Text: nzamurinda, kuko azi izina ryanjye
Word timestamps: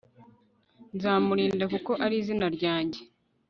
nzamurinda, 0.95 1.65
kuko 1.73 1.91
azi 2.03 2.15
izina 2.21 2.45
ryanjye 2.55 2.99